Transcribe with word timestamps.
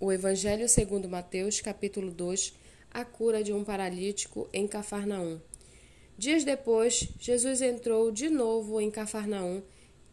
O 0.00 0.12
Evangelho 0.12 0.68
segundo 0.68 1.08
Mateus, 1.08 1.60
capítulo 1.60 2.10
2, 2.10 2.52
a 2.90 3.04
cura 3.04 3.44
de 3.44 3.52
um 3.52 3.62
paralítico 3.62 4.48
em 4.52 4.66
Cafarnaum. 4.66 5.40
Dias 6.18 6.42
depois, 6.42 7.08
Jesus 7.18 7.62
entrou 7.62 8.10
de 8.10 8.28
novo 8.28 8.80
em 8.80 8.90
Cafarnaum 8.90 9.62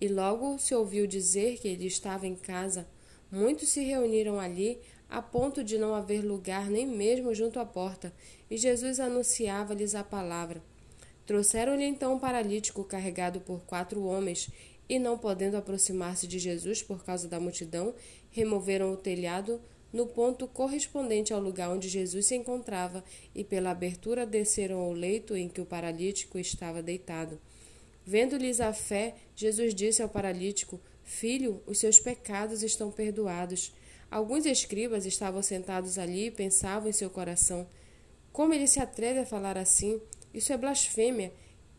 e 0.00 0.08
logo 0.08 0.58
se 0.58 0.74
ouviu 0.74 1.06
dizer 1.06 1.58
que 1.58 1.68
ele 1.68 1.86
estava 1.86 2.26
em 2.26 2.34
casa. 2.34 2.88
Muitos 3.30 3.68
se 3.68 3.84
reuniram 3.84 4.40
ali 4.40 4.80
a 5.10 5.20
ponto 5.20 5.62
de 5.62 5.76
não 5.76 5.94
haver 5.94 6.24
lugar 6.24 6.70
nem 6.70 6.86
mesmo 6.86 7.34
junto 7.34 7.60
à 7.60 7.66
porta, 7.66 8.14
e 8.50 8.56
Jesus 8.56 8.98
anunciava-lhes 8.98 9.94
a 9.94 10.02
palavra. 10.02 10.62
Trouxeram-lhe 11.26 11.84
então 11.84 12.14
um 12.14 12.18
paralítico 12.18 12.82
carregado 12.82 13.40
por 13.40 13.60
quatro 13.66 14.04
homens, 14.04 14.48
e 14.88 14.98
não 14.98 15.18
podendo 15.18 15.56
aproximar-se 15.56 16.26
de 16.26 16.38
Jesus 16.38 16.82
por 16.82 17.04
causa 17.04 17.28
da 17.28 17.40
multidão, 17.40 17.94
removeram 18.30 18.92
o 18.92 18.96
telhado 18.96 19.60
no 19.92 20.06
ponto 20.06 20.46
correspondente 20.46 21.32
ao 21.32 21.40
lugar 21.40 21.70
onde 21.70 21.88
Jesus 21.88 22.26
se 22.26 22.34
encontrava, 22.34 23.02
e 23.34 23.42
pela 23.42 23.70
abertura 23.70 24.26
desceram 24.26 24.78
ao 24.78 24.92
leito 24.92 25.36
em 25.36 25.48
que 25.48 25.60
o 25.60 25.66
paralítico 25.66 26.38
estava 26.38 26.82
deitado. 26.82 27.40
Vendo-lhes 28.04 28.60
a 28.60 28.72
fé, 28.72 29.14
Jesus 29.34 29.74
disse 29.74 30.02
ao 30.02 30.08
paralítico: 30.08 30.80
Filho, 31.02 31.62
os 31.66 31.78
seus 31.78 31.98
pecados 31.98 32.62
estão 32.62 32.90
perdoados. 32.90 33.72
Alguns 34.10 34.46
escribas 34.46 35.06
estavam 35.06 35.42
sentados 35.42 35.98
ali 35.98 36.26
e 36.26 36.30
pensavam 36.30 36.88
em 36.88 36.92
seu 36.92 37.10
coração: 37.10 37.66
Como 38.32 38.52
ele 38.52 38.66
se 38.66 38.80
atreve 38.80 39.20
a 39.20 39.26
falar 39.26 39.56
assim? 39.56 40.00
Isso 40.32 40.52
é 40.52 40.56
blasfêmia. 40.56 41.32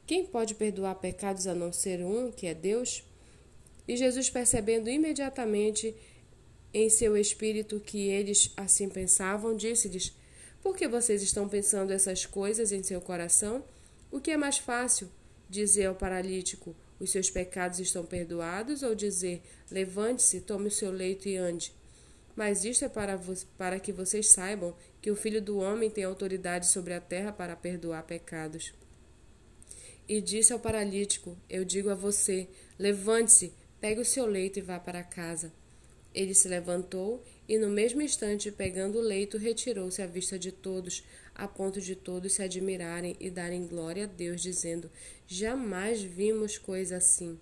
Quem 0.08 0.26
pode 0.26 0.56
perdoar 0.56 0.96
pecados 0.96 1.48
a 1.48 1.54
não 1.54 1.74
ser 1.74 2.00
um, 2.00 2.32
que 2.32 2.48
é 2.48 2.54
Deus? 2.54 3.04
E 3.86 3.98
Jesus, 3.98 4.30
percebendo 4.30 4.90
imediatamente 4.90 5.94
em 6.74 6.90
seu 6.90 7.18
espírito 7.18 7.82
que 7.82 8.08
eles 8.08 8.54
assim 8.56 8.88
pensavam, 8.88 9.54
disse-lhes: 9.54 10.14
Por 10.62 10.78
que 10.78 10.88
vocês 10.88 11.22
estão 11.22 11.50
pensando 11.50 11.92
essas 11.92 12.26
coisas 12.26 12.72
em 12.72 12.81
seu 12.84 13.02
coração? 13.02 13.66
O 14.09 14.22
que 14.22 14.31
é 14.31 14.38
mais 14.38 14.58
fácil? 14.58 15.09
Dizer 15.50 15.88
ao 15.88 15.96
paralítico: 15.96 16.74
Os 17.02 17.12
seus 17.12 17.30
pecados 17.30 17.78
estão 17.80 18.06
perdoados? 18.06 18.84
Ou 18.84 18.96
dizer: 18.96 19.42
Levante-se, 19.70 20.40
tome 20.40 20.70
o 20.70 20.72
seu 20.72 20.90
leito 20.90 21.28
e 21.28 21.36
ande? 21.36 21.74
Mas 22.34 22.64
isto 22.64 22.86
é 22.86 22.90
para, 22.90 23.20
para 23.58 23.78
que 23.78 23.92
vocês 23.92 24.30
saibam 24.30 24.74
que 25.02 25.12
o 25.12 25.18
Filho 25.18 25.42
do 25.42 25.58
Homem 25.58 25.90
tem 25.90 26.06
autoridade 26.06 26.68
sobre 26.68 26.94
a 26.94 27.02
terra 27.02 27.34
para 27.34 27.58
perdoar 27.58 28.03
pecados. 28.03 28.72
E 30.08 30.22
disse 30.22 30.53
ao 30.53 30.59
paralítico: 30.59 31.38
Eu 31.50 31.66
digo 31.66 31.89
a 31.89 31.95
você: 31.95 32.47
Levante-se, 32.80 33.53
pegue 33.81 34.02
o 34.02 34.05
seu 34.05 34.25
leito 34.25 34.59
e 34.59 34.61
vá 34.61 34.80
para 34.80 35.03
casa. 35.03 35.52
Ele 36.13 36.33
se 36.33 36.47
levantou 36.47 37.23
e, 37.47 37.58
no 37.58 37.69
mesmo 37.69 38.02
instante, 38.02 38.52
pegando 38.52 38.97
o 38.97 39.02
leito, 39.02 39.38
retirou-se 39.38 40.02
à 40.02 40.08
vista 40.08 40.39
de 40.39 40.52
todos, 40.52 41.03
a 41.35 41.47
ponto 41.47 41.80
de 41.80 41.95
todos 41.95 42.33
se 42.33 42.41
admirarem 42.41 43.16
e 43.19 43.30
darem 43.30 43.67
glória 43.67 44.05
a 44.05 44.08
Deus, 44.08 44.41
dizendo: 44.41 44.89
Jamais 45.28 46.02
vimos 46.02 46.58
coisa 46.58 46.97
assim. 46.97 47.38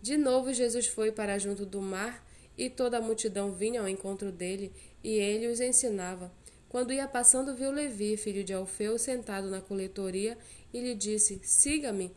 De 0.00 0.16
novo, 0.16 0.52
Jesus 0.52 0.86
foi 0.86 1.12
para 1.12 1.38
junto 1.38 1.66
do 1.66 1.82
mar 1.82 2.26
e 2.56 2.70
toda 2.70 2.98
a 2.98 3.00
multidão 3.00 3.52
vinha 3.52 3.80
ao 3.80 3.88
encontro 3.88 4.32
dele 4.32 4.72
e 5.02 5.10
ele 5.10 5.46
os 5.48 5.60
ensinava. 5.60 6.32
Quando 6.68 6.92
ia 6.92 7.08
passando, 7.08 7.54
viu 7.54 7.70
Levi, 7.70 8.16
filho 8.16 8.44
de 8.44 8.52
Alfeu, 8.52 8.98
sentado 8.98 9.48
na 9.48 9.60
coletoria 9.60 10.36
e 10.72 10.80
lhe 10.80 10.94
disse: 10.94 11.40
Siga-me. 11.42 12.12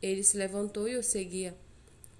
Ele 0.00 0.22
se 0.22 0.36
levantou 0.36 0.88
e 0.88 0.96
o 0.96 1.02
seguia. 1.02 1.56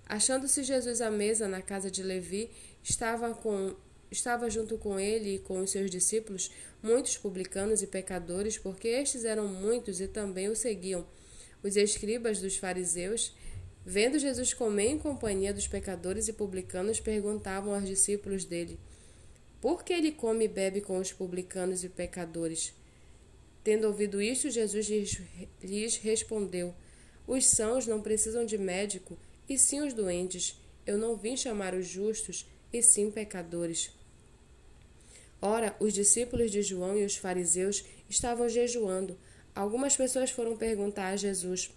Achando-se 0.07 0.63
Jesus 0.63 1.01
à 1.01 1.11
mesa 1.11 1.47
na 1.47 1.61
casa 1.61 1.91
de 1.91 2.03
Levi, 2.03 2.51
estava, 2.83 3.35
com, 3.35 3.75
estava 4.11 4.49
junto 4.49 4.79
com 4.79 4.99
ele 4.99 5.35
e 5.35 5.39
com 5.39 5.59
os 5.59 5.71
seus 5.71 5.91
discípulos 5.91 6.51
muitos 6.83 7.17
publicanos 7.17 7.83
e 7.83 7.87
pecadores, 7.87 8.57
porque 8.57 8.89
estes 8.89 9.25
eram 9.25 9.47
muitos 9.47 10.01
e 10.01 10.09
também 10.09 10.49
o 10.49 10.57
seguiam. 10.57 11.07
Os 11.63 11.77
escribas 11.77 12.41
dos 12.41 12.57
fariseus, 12.57 13.35
vendo 13.85 14.19
Jesus 14.19 14.55
comer 14.55 14.89
em 14.89 14.99
companhia 14.99 15.53
dos 15.53 15.67
pecadores 15.67 16.29
e 16.29 16.33
publicanos, 16.33 17.01
perguntavam 17.01 17.75
aos 17.75 17.87
discípulos 17.87 18.45
dele: 18.45 18.79
Por 19.67 19.83
que 19.83 19.93
ele 19.93 20.13
come 20.13 20.45
e 20.45 20.49
bebe 20.49 20.81
com 20.81 20.97
os 20.97 21.13
publicanos 21.13 21.83
e 21.83 21.89
pecadores? 21.89 22.73
Tendo 23.65 23.89
ouvido 23.89 24.23
isto, 24.23 24.49
Jesus 24.49 24.89
lhes, 25.61 25.97
respondeu: 25.97 26.73
Os 27.27 27.47
sãos 27.47 27.85
não 27.85 28.01
precisam 28.01 28.47
de 28.47 28.57
médico, 28.57 29.19
e 29.49 29.59
sim 29.59 29.81
os 29.81 29.93
doentes. 29.93 30.57
Eu 30.87 30.97
não 30.97 31.17
vim 31.17 31.37
chamar 31.37 31.75
os 31.75 31.85
justos, 31.85 32.47
e 32.73 32.81
sim 32.81 33.11
pecadores. 33.11 33.91
Ora, 35.43 35.75
os 35.81 35.93
discípulos 35.93 36.53
de 36.53 36.63
João 36.63 36.97
e 36.97 37.05
os 37.05 37.17
fariseus 37.17 37.85
estavam 38.09 38.49
jejuando. 38.49 39.19
Algumas 39.53 39.97
pessoas 39.97 40.31
foram 40.31 40.57
perguntar 40.57 41.09
a 41.09 41.17
Jesus: 41.17 41.73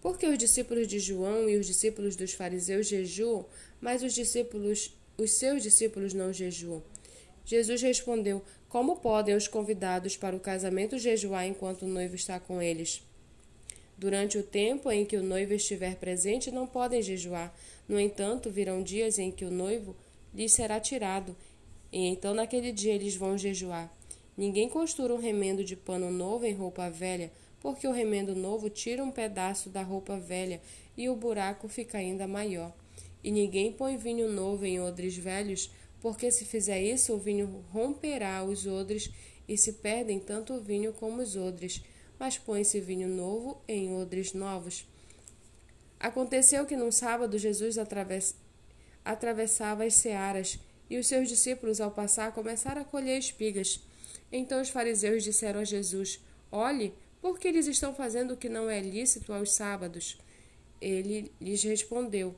Por 0.00 0.18
que 0.18 0.26
os 0.26 0.36
discípulos 0.36 0.88
de 0.88 0.98
João 0.98 1.48
e 1.48 1.56
os 1.56 1.68
discípulos 1.68 2.16
dos 2.16 2.32
fariseus 2.32 2.88
jejuam, 2.88 3.46
mas 3.80 4.02
os 4.02 4.12
discípulos, 4.12 4.92
os 5.16 5.30
seus 5.30 5.62
discípulos 5.62 6.12
não 6.12 6.32
jejuam? 6.32 6.82
Jesus 7.48 7.80
respondeu: 7.80 8.42
Como 8.68 8.96
podem 8.96 9.34
os 9.34 9.48
convidados 9.48 10.18
para 10.18 10.36
o 10.36 10.40
casamento 10.40 10.98
jejuar 10.98 11.46
enquanto 11.46 11.86
o 11.86 11.88
noivo 11.88 12.14
está 12.14 12.38
com 12.38 12.60
eles? 12.60 13.02
Durante 13.96 14.36
o 14.36 14.42
tempo 14.42 14.92
em 14.92 15.02
que 15.06 15.16
o 15.16 15.22
noivo 15.22 15.54
estiver 15.54 15.96
presente, 15.96 16.50
não 16.50 16.66
podem 16.66 17.00
jejuar. 17.00 17.56
No 17.88 17.98
entanto, 17.98 18.50
virão 18.50 18.82
dias 18.82 19.18
em 19.18 19.30
que 19.30 19.46
o 19.46 19.50
noivo 19.50 19.96
lhes 20.34 20.52
será 20.52 20.78
tirado, 20.78 21.34
e 21.90 22.06
então 22.06 22.34
naquele 22.34 22.70
dia 22.70 22.92
eles 22.92 23.16
vão 23.16 23.38
jejuar. 23.38 23.90
Ninguém 24.36 24.68
costura 24.68 25.14
um 25.14 25.18
remendo 25.18 25.64
de 25.64 25.74
pano 25.74 26.10
novo 26.10 26.44
em 26.44 26.52
roupa 26.52 26.90
velha, 26.90 27.32
porque 27.60 27.88
o 27.88 27.92
remendo 27.92 28.34
novo 28.36 28.68
tira 28.68 29.02
um 29.02 29.10
pedaço 29.10 29.70
da 29.70 29.80
roupa 29.80 30.18
velha 30.18 30.60
e 30.98 31.08
o 31.08 31.16
buraco 31.16 31.66
fica 31.66 31.96
ainda 31.96 32.28
maior. 32.28 32.74
E 33.24 33.30
ninguém 33.30 33.72
põe 33.72 33.96
vinho 33.96 34.30
novo 34.30 34.66
em 34.66 34.78
odres 34.78 35.16
velhos, 35.16 35.70
porque 36.00 36.30
se 36.30 36.44
fizer 36.44 36.80
isso, 36.80 37.12
o 37.14 37.18
vinho 37.18 37.64
romperá 37.70 38.42
os 38.44 38.66
odres 38.66 39.10
e 39.48 39.56
se 39.56 39.74
perdem 39.74 40.18
tanto 40.18 40.54
o 40.54 40.60
vinho 40.60 40.92
como 40.92 41.22
os 41.22 41.36
odres. 41.36 41.82
Mas 42.18 42.36
põe-se 42.36 42.80
vinho 42.80 43.08
novo 43.08 43.60
em 43.66 43.94
odres 43.94 44.32
novos. 44.32 44.86
Aconteceu 45.98 46.66
que 46.66 46.76
num 46.76 46.92
sábado 46.92 47.38
Jesus 47.38 47.78
atravessou 47.78 48.48
atravessava 49.08 49.84
as 49.84 49.94
searas, 49.94 50.58
e 50.90 50.98
os 50.98 51.06
seus 51.06 51.28
discípulos, 51.28 51.80
ao 51.80 51.90
passar, 51.90 52.32
começaram 52.32 52.82
a 52.82 52.84
colher 52.84 53.18
espigas. 53.18 53.80
Então 54.30 54.60
os 54.60 54.68
fariseus 54.68 55.24
disseram 55.24 55.60
a 55.60 55.64
Jesus: 55.64 56.20
Olhe, 56.52 56.92
por 57.20 57.38
que 57.38 57.48
eles 57.48 57.66
estão 57.66 57.94
fazendo 57.94 58.34
o 58.34 58.36
que 58.36 58.48
não 58.48 58.68
é 58.68 58.80
lícito 58.80 59.32
aos 59.32 59.52
sábados? 59.52 60.18
Ele 60.80 61.32
lhes 61.40 61.62
respondeu: 61.62 62.34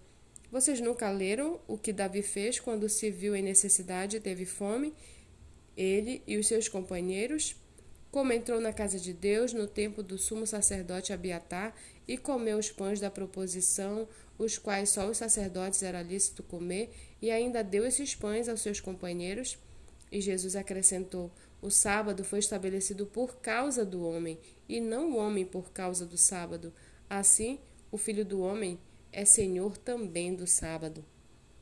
Vocês 0.51 0.81
nunca 0.81 1.09
leram 1.11 1.61
o 1.69 1.79
que 1.79 1.93
Davi 1.93 2.23
fez 2.23 2.59
quando 2.59 2.89
se 2.89 3.09
viu 3.09 3.37
em 3.37 3.43
necessidade 3.43 4.17
e 4.17 4.21
teve 4.21 4.45
fome? 4.45 4.93
Ele 5.77 6.23
e 6.27 6.37
os 6.37 6.49
seus 6.49 6.69
companheiros? 6.69 7.55
Como 8.11 8.33
entrou 8.33 8.61
na 8.61 8.73
casa 8.73 8.99
de 8.99 9.13
Deus 9.13 9.53
no 9.53 9.69
tempo 9.69 10.03
do 10.03 10.19
sumo 10.19 10.45
sacerdote 10.45 11.13
Abiatar 11.13 11.73
e 12.09 12.19
comeu 12.19 12.59
os 12.59 12.69
pães 12.69 12.99
da 12.99 13.09
proposição, 13.09 14.09
os 14.37 14.59
quais 14.59 14.89
só 14.89 15.09
os 15.09 15.19
sacerdotes 15.19 15.85
era 15.85 16.03
lícito 16.03 16.43
comer, 16.43 16.91
e 17.23 17.31
ainda 17.31 17.63
deu 17.63 17.87
esses 17.87 18.17
pães 18.17 18.49
aos 18.49 18.61
seus 18.61 18.81
companheiros? 18.81 19.57
E 20.11 20.21
Jesus 20.21 20.57
acrescentou: 20.57 21.31
O 21.63 21.71
sábado 21.71 22.25
foi 22.25 22.41
estabelecido 22.41 23.07
por 23.07 23.37
causa 23.37 23.85
do 23.85 24.05
homem, 24.05 24.37
e 24.69 24.81
não 24.81 25.13
o 25.13 25.17
homem 25.17 25.45
por 25.45 25.71
causa 25.71 26.05
do 26.05 26.19
sábado. 26.19 26.73
Assim, 27.09 27.61
o 27.93 27.97
filho 27.97 28.25
do 28.25 28.41
homem 28.41 28.77
é 29.13 29.25
senhor 29.25 29.77
também 29.77 30.35
do 30.35 30.47
sábado. 30.47 31.05